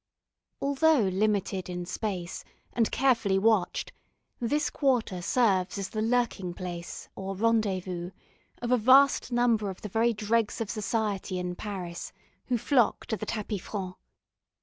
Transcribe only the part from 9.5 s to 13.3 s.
of the very dregs of society in Paris, who flock to the